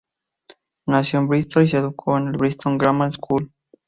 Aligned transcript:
Nació 0.87 1.19
en 1.19 1.27
Bristol 1.27 1.61
y 1.65 1.67
se 1.67 1.77
educó 1.77 2.17
en 2.17 2.25
en 2.29 2.31
Bristol 2.31 2.75
Grammar 2.79 3.11
School. 3.11 3.51